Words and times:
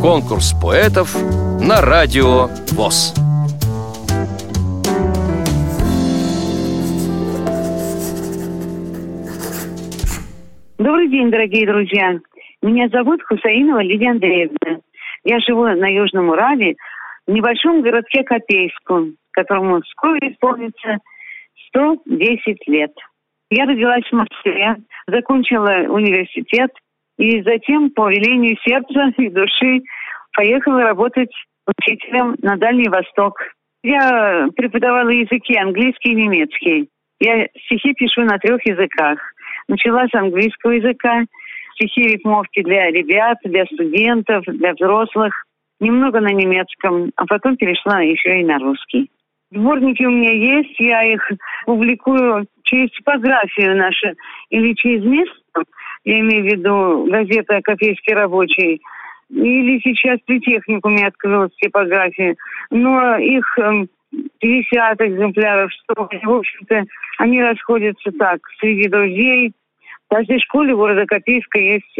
Конкурс 0.00 0.54
поэтов 0.62 1.14
на 1.60 1.80
радио 1.80 2.48
ВОЗ. 2.72 3.14
Добрый 10.78 11.08
день, 11.08 11.30
дорогие 11.30 11.66
друзья. 11.66 12.18
Меня 12.62 12.88
зовут 12.88 13.22
Хусаинова 13.22 13.82
Лидия 13.82 14.10
Андреевна. 14.10 14.80
Я 15.24 15.38
живу 15.40 15.64
на 15.64 15.86
Южном 15.86 16.30
Урале, 16.30 16.76
в 17.26 17.32
небольшом 17.32 17.82
городке 17.82 18.24
Копейску, 18.24 19.08
которому 19.32 19.82
вскоре 19.82 20.32
исполнится 20.32 20.98
110 21.68 22.66
лет. 22.66 22.92
Я 23.50 23.66
родилась 23.66 24.04
в 24.10 24.14
Москве, 24.14 24.76
закончила 25.06 25.92
университет 25.92 26.70
и 27.20 27.42
затем 27.42 27.90
по 27.90 28.08
велению 28.10 28.56
сердца 28.66 29.12
и 29.18 29.28
души 29.28 29.82
поехала 30.32 30.84
работать 30.84 31.30
учителем 31.66 32.34
на 32.40 32.56
Дальний 32.56 32.88
Восток. 32.88 33.38
Я 33.82 34.48
преподавала 34.56 35.10
языки 35.10 35.54
английский 35.56 36.12
и 36.12 36.14
немецкий. 36.14 36.88
Я 37.20 37.46
стихи 37.66 37.92
пишу 37.92 38.22
на 38.22 38.38
трех 38.38 38.66
языках. 38.66 39.18
Начала 39.68 40.06
с 40.08 40.14
английского 40.14 40.72
языка, 40.72 41.24
стихи 41.74 42.08
рифмовки 42.08 42.62
для 42.62 42.90
ребят, 42.90 43.36
для 43.44 43.66
студентов, 43.66 44.44
для 44.46 44.72
взрослых, 44.72 45.44
немного 45.78 46.20
на 46.20 46.32
немецком, 46.32 47.10
а 47.16 47.26
потом 47.26 47.56
перешла 47.56 48.00
еще 48.00 48.40
и 48.40 48.44
на 48.44 48.58
русский. 48.58 49.10
Сборники 49.52 50.04
у 50.04 50.10
меня 50.10 50.32
есть, 50.32 50.78
я 50.78 51.02
их 51.02 51.20
публикую 51.66 52.46
через 52.62 52.90
типографию 52.92 53.76
нашу 53.76 54.14
или 54.48 54.72
через 54.74 55.04
место, 55.04 55.64
я 56.04 56.20
имею 56.20 56.44
в 56.44 56.46
виду 56.46 57.06
газета 57.10 57.60
«Копейский 57.62 58.14
рабочий», 58.14 58.80
или 59.30 59.80
сейчас 59.80 60.18
при 60.26 60.40
техникуме 60.40 61.06
открылась 61.06 61.54
типография, 61.54 62.36
но 62.70 63.16
их 63.16 63.46
50 64.40 65.00
эм, 65.00 65.08
экземпляров, 65.08 65.72
100, 65.72 66.08
в 66.24 66.30
общем-то, 66.30 66.84
они 67.18 67.40
расходятся 67.40 68.10
так, 68.18 68.40
среди 68.58 68.88
друзей. 68.88 69.52
В 70.06 70.14
каждой 70.14 70.40
школе 70.40 70.74
города 70.74 71.06
Копейска 71.06 71.58
есть 71.58 71.96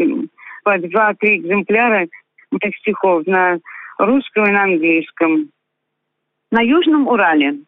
по 0.63 0.77
два-три 0.77 1.37
экземпляра 1.37 2.07
моих 2.51 2.75
стихов 2.79 3.25
на 3.25 3.59
русском 3.97 4.45
и 4.45 4.51
на 4.51 4.63
английском. 4.63 5.49
На 6.51 6.61
Южном 6.61 7.07
Урале. 7.07 7.59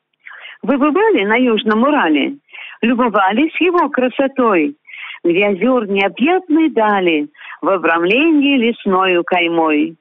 Вы 0.61 0.77
бывали 0.77 1.23
на 1.23 1.35
Южном 1.35 1.83
Урале? 1.83 2.35
Любовались 2.81 3.55
его 3.61 3.89
красотой? 3.89 4.75
Где 5.23 5.47
озер 5.47 5.87
необъятной 5.87 6.69
дали 6.69 7.29
в 7.61 7.69
обрамлении 7.69 8.57
лесною 8.57 9.23
каймой. 9.23 9.95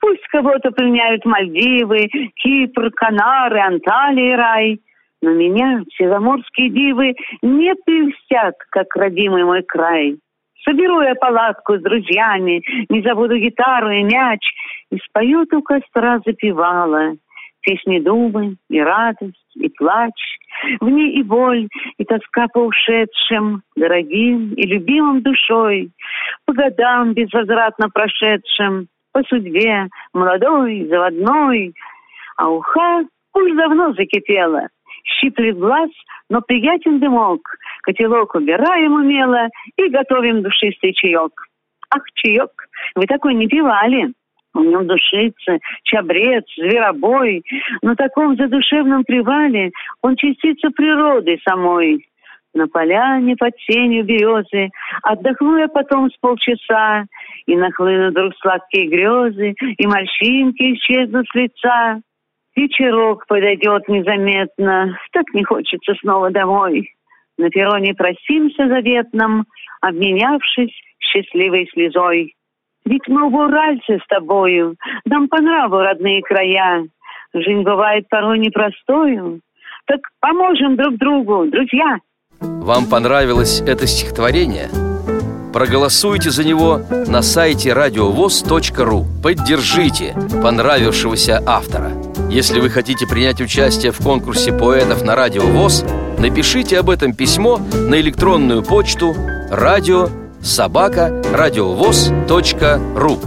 Пусть 0.00 0.26
кого-то 0.28 0.70
пленяют 0.70 1.24
Мальдивы, 1.24 2.08
Кипр, 2.34 2.90
Канары, 2.90 3.60
Анталии 3.60 4.32
рай. 4.32 4.80
Но 5.22 5.32
меня 5.32 5.82
севаморские 5.96 6.68
дивы 6.70 7.14
не 7.40 7.74
прельстят, 7.86 8.54
как 8.70 8.94
родимый 8.94 9.44
мой 9.44 9.62
край. 9.62 10.18
Соберу 10.62 11.00
я 11.00 11.14
палатку 11.14 11.76
с 11.76 11.82
друзьями, 11.82 12.60
не 12.90 13.00
забуду 13.02 13.38
гитару 13.38 13.90
и 13.90 14.02
мяч, 14.02 14.40
и 14.90 14.98
споют 14.98 15.52
у 15.54 15.62
костра 15.62 16.20
запевала 16.26 17.14
песни 17.66 17.98
думы 17.98 18.56
и 18.70 18.80
радость, 18.80 19.56
и 19.56 19.68
плач, 19.68 20.14
в 20.80 20.88
ней 20.88 21.18
и 21.18 21.22
боль, 21.24 21.68
и 21.98 22.04
тоска 22.04 22.46
по 22.54 22.60
ушедшим, 22.60 23.62
дорогим 23.76 24.54
и 24.54 24.66
любимым 24.66 25.20
душой, 25.22 25.90
по 26.46 26.52
годам 26.52 27.12
безвозвратно 27.12 27.90
прошедшим, 27.90 28.86
по 29.12 29.22
судьбе 29.24 29.88
молодой, 30.14 30.86
заводной, 30.88 31.74
а 32.36 32.48
уха 32.50 33.04
уж 33.34 33.52
давно 33.56 33.92
закипела, 33.94 34.68
щиплет 35.04 35.58
глаз, 35.58 35.90
но 36.30 36.40
приятен 36.40 37.00
дымок, 37.00 37.40
котелок 37.82 38.36
убираем 38.36 38.92
умело 38.92 39.48
и 39.76 39.88
готовим 39.88 40.42
душистый 40.42 40.92
чаек. 40.92 41.32
Ах, 41.90 42.02
чаек, 42.14 42.50
вы 42.94 43.06
такой 43.06 43.34
не 43.34 43.48
пивали 43.48 44.12
в 44.60 44.64
нем 44.64 44.86
душится, 44.86 45.58
чабрец, 45.84 46.44
зверобой. 46.56 47.44
На 47.82 47.94
таком 47.94 48.36
задушевном 48.36 49.04
привале 49.04 49.70
он 50.02 50.16
частица 50.16 50.70
природы 50.70 51.38
самой. 51.44 52.06
На 52.54 52.68
поляне 52.68 53.36
под 53.36 53.54
тенью 53.68 54.04
березы 54.04 54.70
отдохну 55.02 55.58
я 55.58 55.68
потом 55.68 56.10
с 56.10 56.16
полчаса, 56.18 57.04
и 57.44 57.54
нахлынут 57.54 58.12
вдруг 58.12 58.32
сладкие 58.40 58.88
грезы, 58.88 59.54
и 59.60 59.86
морщинки 59.86 60.74
исчезнут 60.74 61.26
с 61.30 61.34
лица. 61.34 62.00
Вечерок 62.56 63.26
подойдет 63.26 63.86
незаметно, 63.88 64.98
так 65.12 65.26
не 65.34 65.44
хочется 65.44 65.92
снова 66.00 66.30
домой. 66.30 66.90
На 67.36 67.50
перроне 67.50 67.92
просимся 67.92 68.66
заветном, 68.66 69.44
обменявшись 69.82 70.72
счастливой 70.98 71.68
слезой. 71.74 72.34
Ведь 72.86 73.06
мы 73.08 73.28
в 73.28 73.34
Уральце 73.34 73.98
с 73.98 74.06
тобою, 74.08 74.76
нам 75.04 75.28
по 75.28 75.40
нраву 75.42 75.78
родные 75.78 76.22
края. 76.22 76.86
Жизнь 77.34 77.62
бывает 77.62 78.08
порой 78.08 78.38
непростою. 78.38 79.40
Так 79.86 80.00
поможем 80.20 80.76
друг 80.76 80.96
другу, 80.96 81.46
друзья. 81.46 81.98
Вам 82.40 82.86
понравилось 82.86 83.60
это 83.60 83.86
стихотворение? 83.86 84.68
Проголосуйте 85.52 86.30
за 86.30 86.44
него 86.44 86.80
на 87.08 87.22
сайте 87.22 87.72
радиовоз.ру 87.72 89.06
Поддержите 89.22 90.14
понравившегося 90.42 91.42
автора 91.46 91.92
Если 92.28 92.60
вы 92.60 92.68
хотите 92.68 93.06
принять 93.06 93.40
участие 93.40 93.90
в 93.90 93.98
конкурсе 93.98 94.52
поэтов 94.52 95.02
на 95.02 95.16
Радио 95.16 95.46
ВОЗ 95.46 95.86
Напишите 96.18 96.78
об 96.78 96.90
этом 96.90 97.14
письмо 97.14 97.58
на 97.88 97.98
электронную 97.98 98.62
почту 98.62 99.14
радио 99.50 100.08
собака 100.46 101.22
радиовоз.ру 101.32 103.18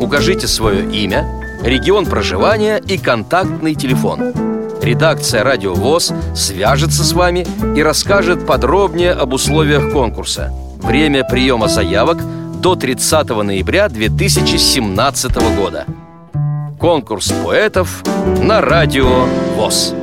Укажите 0.00 0.46
свое 0.46 0.84
имя, 0.90 1.26
регион 1.62 2.06
проживания 2.06 2.78
и 2.78 2.96
контактный 2.96 3.74
телефон. 3.74 4.32
Редакция 4.80 5.44
«Радио 5.44 5.74
ВОЗ» 5.74 6.12
свяжется 6.34 7.04
с 7.04 7.12
вами 7.12 7.46
и 7.76 7.82
расскажет 7.82 8.46
подробнее 8.46 9.12
об 9.12 9.34
условиях 9.34 9.92
конкурса. 9.92 10.52
Время 10.80 11.24
приема 11.24 11.68
заявок 11.68 12.18
до 12.60 12.76
30 12.76 13.28
ноября 13.28 13.88
2017 13.88 15.56
года. 15.56 15.84
Конкурс 16.78 17.32
поэтов 17.44 18.02
на 18.40 18.60
Радио 18.60 19.26
ВОЗ. 19.56 19.94